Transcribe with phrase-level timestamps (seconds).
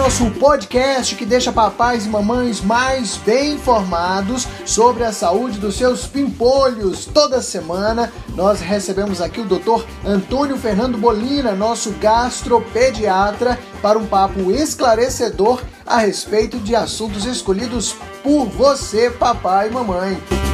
[0.00, 6.06] nosso podcast que deixa papais e mamães mais bem informados sobre a saúde dos seus
[6.06, 7.04] pimpolhos.
[7.04, 9.84] Toda semana nós recebemos aqui o Dr.
[10.02, 18.46] Antônio Fernando Bolina, nosso gastropediatra, para um papo esclarecedor a respeito de assuntos escolhidos por
[18.46, 20.49] você, papai e mamãe.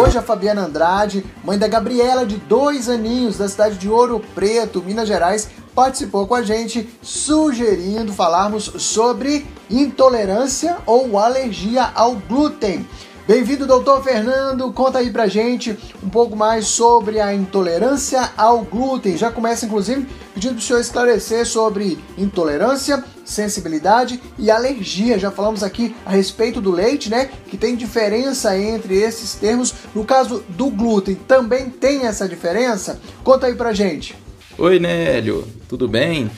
[0.00, 4.82] Hoje a Fabiana Andrade, mãe da Gabriela, de dois aninhos, da cidade de Ouro Preto,
[4.82, 12.88] Minas Gerais, participou com a gente, sugerindo falarmos sobre intolerância ou alergia ao glúten.
[13.30, 14.72] Bem-vindo, doutor Fernando.
[14.72, 19.16] Conta aí pra gente um pouco mais sobre a intolerância ao glúten.
[19.16, 25.16] Já começa, inclusive, pedindo pro senhor esclarecer sobre intolerância, sensibilidade e alergia.
[25.16, 27.30] Já falamos aqui a respeito do leite, né?
[27.46, 29.72] Que tem diferença entre esses termos.
[29.94, 33.00] No caso do glúten, também tem essa diferença?
[33.22, 34.16] Conta aí pra gente.
[34.58, 35.46] Oi, Nélio.
[35.68, 36.28] Tudo bem?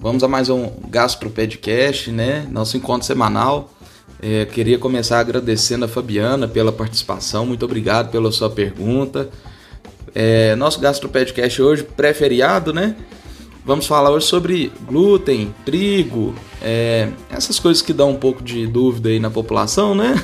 [0.00, 2.46] Vamos a mais um Gastro Podcast, né?
[2.50, 3.74] Nosso encontro semanal
[4.20, 9.28] é, queria começar agradecendo a Fabiana pela participação, muito obrigado pela sua pergunta.
[10.14, 12.96] É, nosso GastroPodcast hoje, pré-feriado, né?
[13.64, 19.10] Vamos falar hoje sobre glúten, trigo, é, essas coisas que dão um pouco de dúvida
[19.10, 20.14] aí na população, né?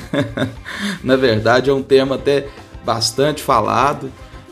[1.03, 2.47] na verdade, é um tema até
[2.83, 4.11] bastante falado.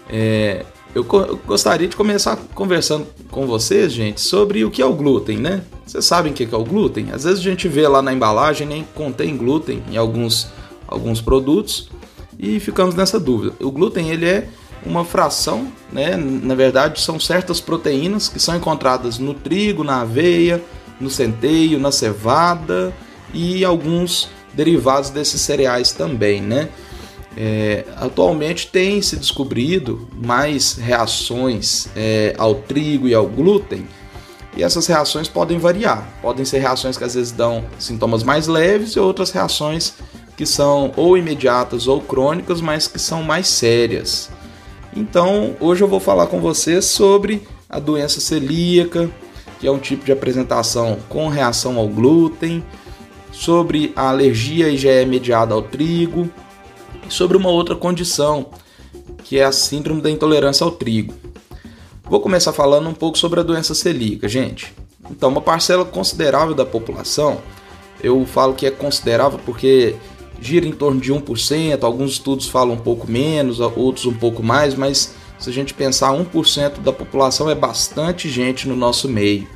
[0.10, 0.64] É,
[0.94, 5.38] eu, eu gostaria de começar conversando com vocês, gente, sobre o que é o glúten,
[5.38, 5.64] né?
[5.86, 7.12] Vocês sabem o que é o glúten?
[7.12, 10.48] Às vezes a gente vê lá na embalagem nem contém glúten em alguns,
[10.88, 11.90] alguns produtos
[12.38, 13.56] e ficamos nessa dúvida.
[13.60, 14.48] O glúten ele é
[14.86, 16.16] uma fração, né?
[16.16, 20.64] Na verdade, são certas proteínas que são encontradas no trigo, na aveia,
[21.00, 22.94] no centeio, na cevada
[23.34, 26.70] e alguns derivados desses cereais também, né?
[27.36, 33.88] É, atualmente tem se descobrido mais reações é, ao trigo e ao glúten,
[34.56, 36.08] e essas reações podem variar.
[36.22, 39.94] Podem ser reações que às vezes dão sintomas mais leves e outras reações
[40.38, 44.30] que são ou imediatas ou crônicas, mas que são mais sérias.
[44.96, 49.10] Então, hoje eu vou falar com vocês sobre a doença celíaca,
[49.60, 52.64] que é um tipo de apresentação com reação ao glúten,
[53.32, 56.30] sobre a alergia IgE mediada ao trigo,
[57.10, 58.48] sobre uma outra condição,
[59.24, 61.14] que é a síndrome da intolerância ao trigo.
[62.04, 64.74] Vou começar falando um pouco sobre a doença celíaca, gente.
[65.10, 67.40] Então, uma parcela considerável da população,
[68.02, 69.96] eu falo que é considerável porque
[70.40, 74.76] gira em torno de 1%, alguns estudos falam um pouco menos, outros um pouco mais,
[74.76, 79.48] mas se a gente pensar 1% da população é bastante gente no nosso meio.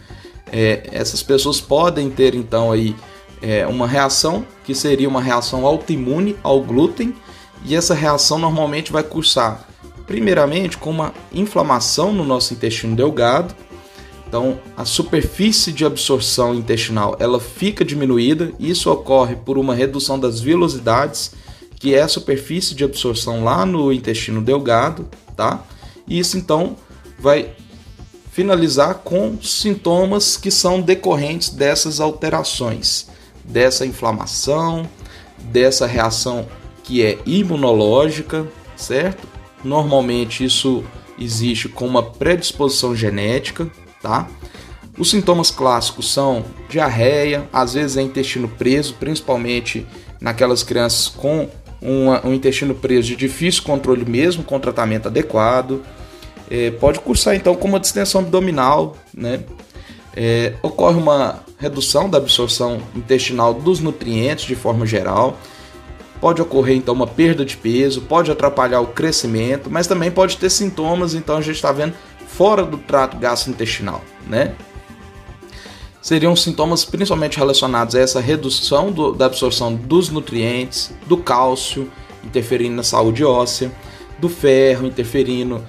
[0.52, 2.96] É, essas pessoas podem ter então aí
[3.42, 7.14] é, uma reação que seria uma reação autoimune ao glúten
[7.66, 9.68] e essa reação normalmente vai cursar
[10.08, 13.54] primeiramente com uma inflamação no nosso intestino delgado.
[14.26, 18.52] Então, a superfície de absorção intestinal ela fica diminuída.
[18.58, 21.32] Isso ocorre por uma redução das velocidades,
[21.76, 25.64] que é a superfície de absorção lá no intestino delgado, tá?
[26.08, 26.76] E isso então
[27.20, 27.52] vai
[28.32, 33.08] finalizar com sintomas que são decorrentes dessas alterações,
[33.44, 34.88] dessa inflamação,
[35.52, 36.48] dessa reação
[36.88, 39.28] que é imunológica, certo?
[39.62, 40.86] Normalmente isso
[41.20, 43.70] existe com uma predisposição genética,
[44.02, 44.30] tá?
[44.98, 49.86] Os sintomas clássicos são diarreia, às vezes é intestino preso, principalmente
[50.22, 51.50] naquelas crianças com
[51.82, 55.84] uma, um intestino preso de difícil controle mesmo, com tratamento adequado.
[56.50, 59.42] É, pode cursar então com uma distensão abdominal, né?
[60.16, 65.38] É, ocorre uma redução da absorção intestinal dos nutrientes de forma geral
[66.20, 70.50] Pode ocorrer então uma perda de peso, pode atrapalhar o crescimento, mas também pode ter
[70.50, 71.94] sintomas, então a gente está vendo
[72.28, 74.56] fora do trato gastrointestinal, né?
[76.02, 81.92] Seriam sintomas principalmente relacionados a essa redução do, da absorção dos nutrientes, do cálcio,
[82.24, 83.72] interferindo na saúde óssea,
[84.18, 85.64] do ferro, interferindo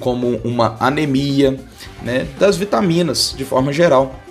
[0.00, 1.60] como uma anemia,
[2.02, 2.26] né?
[2.38, 4.23] das vitaminas de forma geral.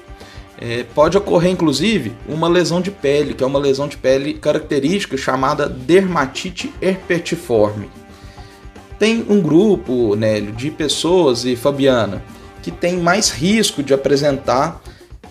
[0.66, 5.18] É, pode ocorrer, inclusive, uma lesão de pele, que é uma lesão de pele característica
[5.18, 7.90] chamada dermatite herpetiforme.
[8.98, 12.24] Tem um grupo, Nélio, de pessoas, e Fabiana,
[12.62, 14.82] que tem mais risco de apresentar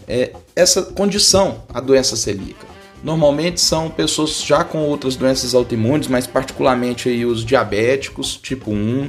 [0.07, 2.67] é, essa condição, a doença celíaca.
[3.03, 9.09] Normalmente são pessoas já com outras doenças autoimunes, mas particularmente aí os diabéticos, tipo 1,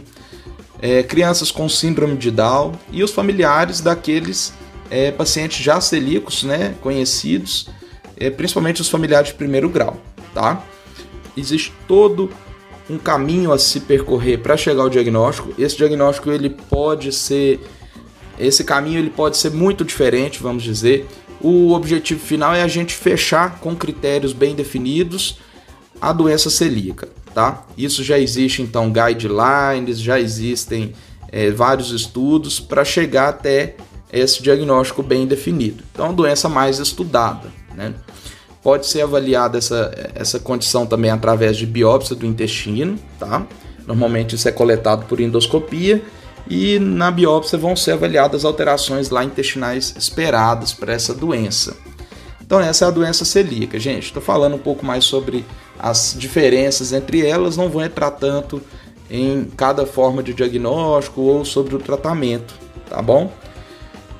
[0.81, 4.53] é, crianças com síndrome de Down e os familiares daqueles
[4.93, 7.67] é, pacientes já celíacos, né, conhecidos,
[8.15, 9.97] é, principalmente os familiares de primeiro grau,
[10.35, 10.63] tá?
[11.35, 12.29] Existe todo
[12.87, 15.51] um caminho a se percorrer para chegar ao diagnóstico.
[15.57, 17.59] Esse diagnóstico ele pode ser
[18.37, 21.07] esse caminho ele pode ser muito diferente, vamos dizer.
[21.41, 25.39] O objetivo final é a gente fechar com critérios bem definidos
[25.99, 27.65] a doença celíaca, tá?
[27.75, 30.93] Isso já existe então guidelines, já existem
[31.31, 33.75] é, vários estudos para chegar até
[34.13, 35.83] esse diagnóstico bem definido.
[35.91, 37.93] Então, é uma doença mais estudada, né?
[38.61, 43.45] Pode ser avaliada essa, essa condição também através de biópsia do intestino, tá?
[43.85, 46.01] Normalmente isso é coletado por endoscopia
[46.49, 51.75] e na biópsia vão ser avaliadas alterações lá intestinais esperadas para essa doença.
[52.41, 54.05] Então essa é a doença celíaca, gente.
[54.05, 55.43] Estou falando um pouco mais sobre
[55.77, 58.61] as diferenças entre elas, não vou entrar tanto
[59.09, 62.53] em cada forma de diagnóstico ou sobre o tratamento,
[62.89, 63.29] tá bom?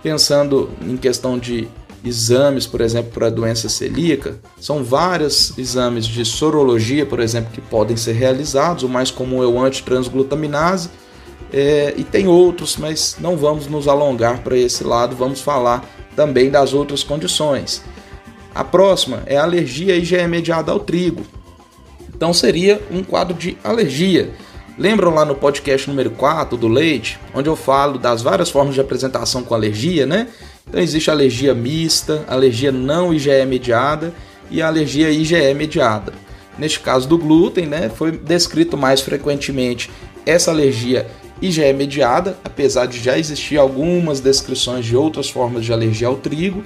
[0.04, 1.68] Pensando em questão de
[2.04, 7.96] exames, por exemplo, para doença celíaca, são vários exames de sorologia, por exemplo, que podem
[7.96, 8.84] ser realizados.
[8.84, 10.90] O mais comum é o antitransglutaminase,
[11.54, 16.50] é, e tem outros, mas não vamos nos alongar para esse lado, vamos falar também
[16.50, 17.82] das outras condições.
[18.54, 21.24] A próxima é a alergia IgE mediada ao trigo.
[22.16, 24.34] Então seria um quadro de alergia.
[24.78, 28.82] Lembram lá no podcast número 4 do leite, onde eu falo das várias formas de
[28.82, 30.28] apresentação com alergia, né?
[30.68, 34.12] Então existe alergia mista, alergia não IgE mediada
[34.50, 36.12] e alergia IgE mediada.
[36.58, 39.92] Neste caso do glúten, né, foi descrito mais frequentemente
[40.26, 41.06] essa alergia
[41.40, 46.64] IgE mediada, apesar de já existir algumas descrições de outras formas de alergia ao trigo.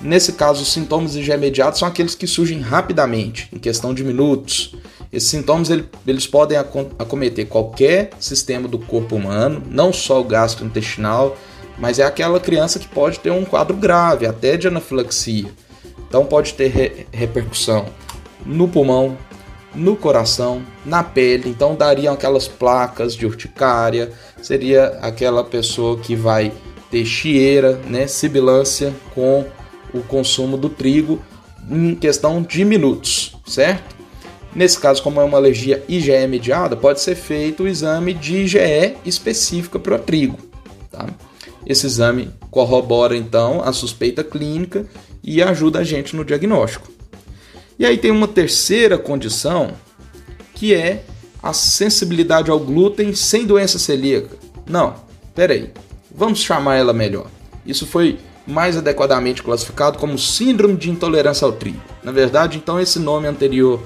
[0.00, 4.74] Nesse caso, os sintomas IgE mediados são aqueles que surgem rapidamente, em questão de minutos.
[5.12, 5.70] Esses sintomas
[6.06, 11.36] eles podem acometer qualquer sistema do corpo humano, não só o gastrointestinal,
[11.78, 15.50] mas é aquela criança que pode ter um quadro grave, até de anafilaxia.
[16.08, 17.86] Então pode ter re repercussão
[18.44, 19.16] no pulmão,
[19.74, 21.48] no coração, na pele.
[21.48, 24.12] Então dariam aquelas placas de urticária,
[24.42, 26.52] seria aquela pessoa que vai
[26.90, 29.44] ter chieira, né, sibilância com
[29.92, 31.22] o consumo do trigo
[31.70, 33.97] em questão de minutos, certo?
[34.58, 38.96] Nesse caso, como é uma alergia IgE mediada, pode ser feito o exame de IgE
[39.04, 40.36] específica para o trigo.
[40.90, 41.06] Tá?
[41.64, 44.84] Esse exame corrobora então a suspeita clínica
[45.22, 46.88] e ajuda a gente no diagnóstico.
[47.78, 49.74] E aí tem uma terceira condição
[50.56, 51.04] que é
[51.40, 54.36] a sensibilidade ao glúten sem doença celíaca.
[54.68, 54.96] Não,
[55.36, 55.70] peraí,
[56.12, 57.28] vamos chamar ela melhor.
[57.64, 61.80] Isso foi mais adequadamente classificado como síndrome de intolerância ao trigo.
[62.02, 63.80] Na verdade, então esse nome anterior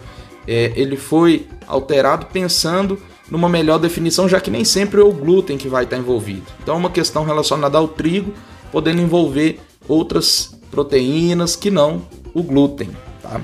[0.46, 2.98] é, ele foi alterado pensando
[3.30, 6.42] numa melhor definição, já que nem sempre é o glúten que vai estar envolvido.
[6.62, 8.32] Então, é uma questão relacionada ao trigo,
[8.70, 12.02] podendo envolver outras proteínas que não
[12.34, 12.90] o glúten.
[13.22, 13.40] Tá?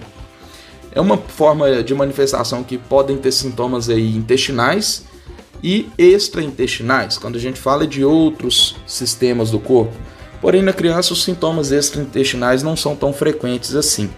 [0.93, 5.05] É uma forma de manifestação que podem ter sintomas aí intestinais
[5.63, 9.95] e extraintestinais, quando a gente fala de outros sistemas do corpo.
[10.41, 14.09] Porém, na criança, os sintomas extraintestinais não são tão frequentes assim.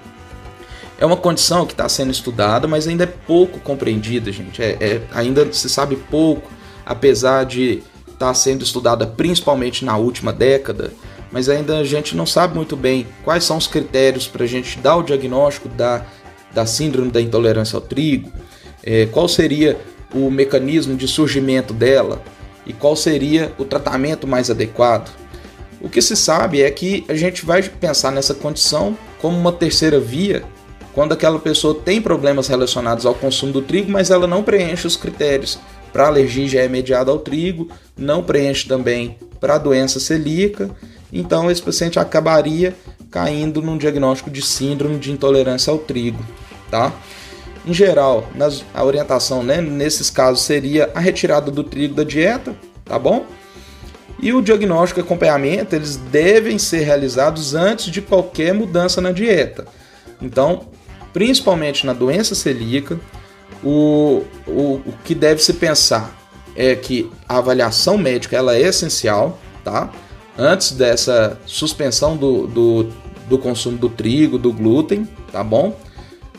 [1.01, 4.63] É uma condição que está sendo estudada, mas ainda é pouco compreendida, gente.
[4.63, 6.53] É, é, ainda se sabe pouco,
[6.85, 10.93] apesar de estar tá sendo estudada principalmente na última década,
[11.33, 14.79] mas ainda a gente não sabe muito bem quais são os critérios para a gente
[14.79, 16.05] dar o diagnóstico da,
[16.53, 18.31] da síndrome da intolerância ao trigo,
[18.83, 19.81] é, qual seria
[20.13, 22.21] o mecanismo de surgimento dela
[22.67, 25.11] e qual seria o tratamento mais adequado.
[25.81, 29.99] O que se sabe é que a gente vai pensar nessa condição como uma terceira
[29.99, 30.45] via
[30.95, 34.97] quando aquela pessoa tem problemas relacionados ao consumo do trigo, mas ela não preenche os
[34.97, 35.59] critérios
[35.93, 36.71] para alergia já é
[37.07, 40.71] ao trigo, não preenche também para doença celíaca,
[41.13, 42.75] então esse paciente acabaria
[43.11, 46.25] caindo num diagnóstico de síndrome de intolerância ao trigo,
[46.71, 46.93] tá?
[47.67, 52.55] Em geral, nas, a orientação né, nesses casos seria a retirada do trigo da dieta,
[52.85, 53.27] tá bom?
[54.23, 59.67] E o diagnóstico e acompanhamento, eles devem ser realizados antes de qualquer mudança na dieta.
[60.23, 60.69] Então,
[61.13, 62.99] principalmente na doença celíaca,
[63.63, 66.17] o, o, o que deve se pensar
[66.57, 69.91] é que a avaliação médica ela é essencial, tá?
[70.39, 72.93] Antes dessa suspensão do, do,
[73.29, 75.79] do consumo do trigo, do glúten, tá bom?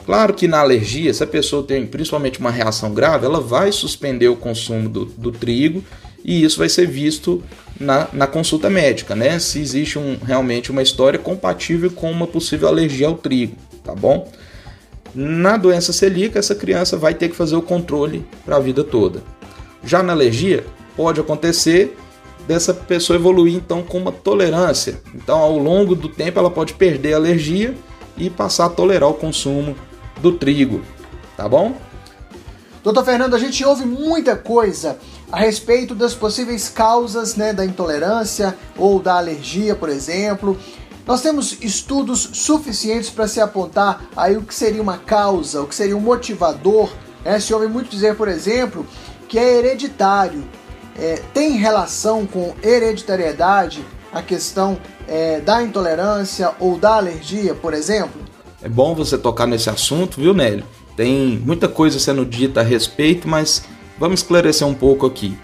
[0.05, 4.27] Claro que na alergia, se a pessoa tem principalmente uma reação grave, ela vai suspender
[4.27, 5.83] o consumo do, do trigo
[6.23, 7.43] e isso vai ser visto
[7.79, 9.37] na, na consulta médica, né?
[9.39, 14.31] Se existe um, realmente uma história compatível com uma possível alergia ao trigo, tá bom?
[15.13, 19.21] Na doença celíaca, essa criança vai ter que fazer o controle para a vida toda.
[19.83, 20.65] Já na alergia,
[20.95, 21.97] pode acontecer
[22.47, 25.01] dessa pessoa evoluir então com uma tolerância.
[25.13, 27.75] Então, ao longo do tempo, ela pode perder a alergia
[28.17, 29.75] e passar a tolerar o consumo
[30.21, 30.81] do trigo,
[31.35, 31.75] tá bom?
[32.83, 34.97] Doutor Fernando, a gente ouve muita coisa
[35.31, 40.57] a respeito das possíveis causas né, da intolerância ou da alergia, por exemplo.
[41.11, 45.75] Nós temos estudos suficientes para se apontar aí o que seria uma causa, o que
[45.75, 46.89] seria um motivador.
[47.25, 47.37] Né?
[47.37, 48.87] Se ouve muito dizer, por exemplo,
[49.27, 50.41] que é hereditário.
[50.97, 58.21] É, tem relação com hereditariedade a questão é, da intolerância ou da alergia, por exemplo?
[58.63, 60.63] É bom você tocar nesse assunto, viu, Nélio?
[60.95, 63.63] Tem muita coisa sendo dita a respeito, mas
[63.99, 65.37] vamos esclarecer um pouco aqui.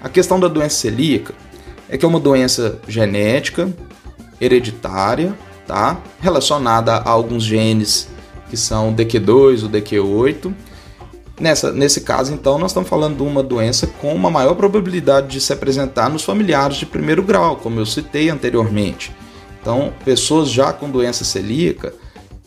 [0.00, 1.34] A questão da doença celíaca
[1.90, 3.70] é que é uma doença genética,
[4.40, 5.34] hereditária,
[5.66, 6.00] tá?
[6.20, 8.08] Relacionada a alguns genes
[8.48, 10.54] que são o DQ2, o DQ8.
[11.40, 15.40] Nessa, nesse caso, então, nós estamos falando de uma doença com uma maior probabilidade de
[15.40, 19.12] se apresentar nos familiares de primeiro grau, como eu citei anteriormente.
[19.60, 21.94] Então, pessoas já com doença celíaca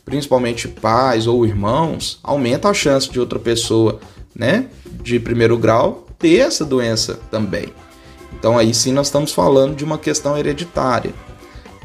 [0.06, 4.00] principalmente pais ou irmãos, aumenta a chance de outra pessoa,
[4.36, 4.68] né,
[5.02, 7.68] de primeiro grau ter essa doença também.
[8.38, 11.14] Então aí sim nós estamos falando de uma questão hereditária.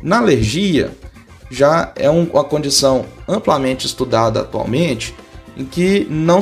[0.02, 0.92] Na alergia
[1.50, 5.14] já é uma condição amplamente estudada atualmente
[5.56, 6.40] em que não,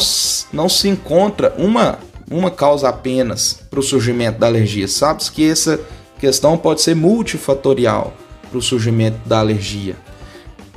[0.53, 1.99] não se encontra uma,
[2.31, 4.87] uma causa apenas para o surgimento da alergia.
[4.87, 5.81] Sabe-se que essa
[6.19, 8.13] questão pode ser multifatorial
[8.49, 9.97] para o surgimento da alergia.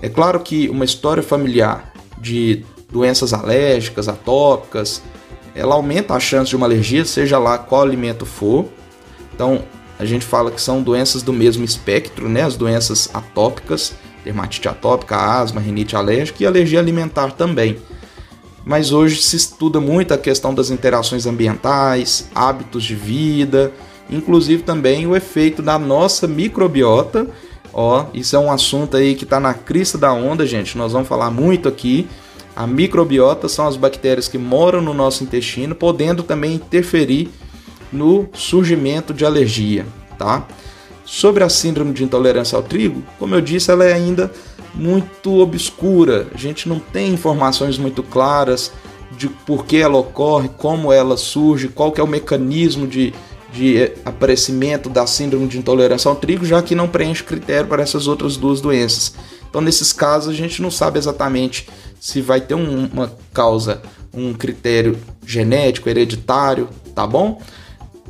[0.01, 5.01] É claro que uma história familiar de doenças alérgicas, atópicas,
[5.53, 8.65] ela aumenta a chance de uma alergia, seja lá qual alimento for.
[9.33, 9.63] Então,
[9.99, 12.41] a gente fala que são doenças do mesmo espectro, né?
[12.41, 17.77] As doenças atópicas, dermatite atópica, asma, rinite alérgica e alergia alimentar também.
[18.65, 23.71] Mas hoje se estuda muito a questão das interações ambientais, hábitos de vida,
[24.09, 27.27] inclusive também o efeito da nossa microbiota
[27.73, 30.77] Ó, isso é um assunto aí que está na crista da onda, gente.
[30.77, 32.07] Nós vamos falar muito aqui.
[32.55, 37.29] A microbiota são as bactérias que moram no nosso intestino, podendo também interferir
[37.91, 39.85] no surgimento de alergia,
[40.17, 40.47] tá?
[41.05, 44.31] Sobre a síndrome de intolerância ao trigo, como eu disse, ela é ainda
[44.75, 46.27] muito obscura.
[46.33, 48.71] A gente não tem informações muito claras
[49.17, 53.13] de por que ela ocorre, como ela surge, qual que é o mecanismo de,
[53.51, 58.07] de aparecimento da síndrome de intolerância ao trigo, já que não preenche critério para essas
[58.07, 59.13] outras duas doenças.
[59.49, 61.67] Então, nesses casos, a gente não sabe exatamente
[61.99, 63.81] se vai ter um, uma causa,
[64.13, 67.41] um critério genético, hereditário, tá bom?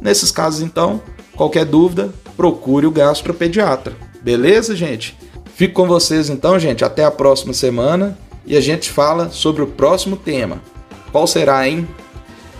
[0.02, 1.02] Nesses casos, então,
[1.36, 3.96] qualquer dúvida, procure o gastropediatra.
[4.22, 5.18] Beleza, gente?
[5.56, 6.86] Fico com vocês então, gente.
[6.86, 10.62] Até a próxima semana e a gente fala sobre o próximo tema.
[11.12, 11.88] Qual será, hein?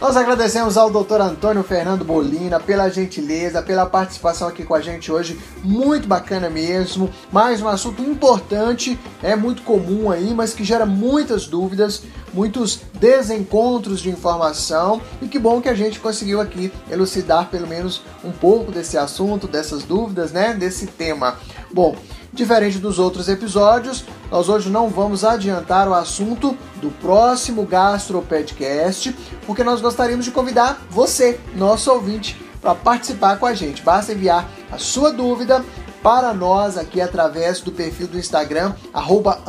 [0.02, 1.20] Nós agradecemos ao Dr.
[1.20, 7.10] Antônio Fernando Bolina pela gentileza, pela participação aqui com a gente hoje, muito bacana mesmo.
[7.34, 12.04] Mais um assunto importante, é muito comum aí, mas que gera muitas dúvidas,
[12.34, 18.02] muitos desencontros de informação e que bom que a gente conseguiu aqui elucidar pelo menos
[18.24, 21.38] um pouco desse assunto, dessas dúvidas, né, desse tema.
[21.74, 21.94] Bom,
[22.32, 29.64] Diferente dos outros episódios, nós hoje não vamos adiantar o assunto do próximo Gastropodcast, porque
[29.64, 33.82] nós gostaríamos de convidar você, nosso ouvinte, para participar com a gente.
[33.82, 35.64] Basta enviar a sua dúvida
[36.02, 39.40] para nós aqui através do perfil do Instagram, arroba.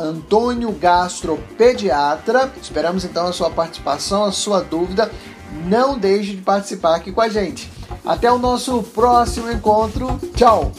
[2.61, 5.11] Esperamos então a sua participação, a sua dúvida.
[5.65, 7.71] Não deixe de participar aqui com a gente.
[8.05, 10.19] Até o nosso próximo encontro.
[10.35, 10.71] Tchau!